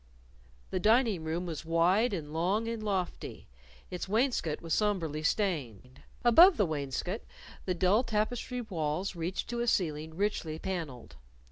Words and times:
The 0.71 0.79
dining 0.79 1.23
room 1.23 1.45
was 1.45 1.63
wide 1.63 2.11
and 2.11 2.33
long 2.33 2.67
and 2.67 2.81
lofty. 2.81 3.47
Its 3.91 4.09
wainscot 4.09 4.59
was 4.59 4.73
somberly 4.73 5.21
stained. 5.21 6.01
Above 6.25 6.57
the 6.57 6.65
wainscot, 6.65 7.21
the 7.65 7.75
dull 7.75 8.03
tapestried 8.03 8.71
walls 8.71 9.15
reached 9.15 9.47
to 9.51 9.59
a 9.59 9.67
ceiling 9.67 10.15
richly 10.17 10.57
panelled. 10.57 11.17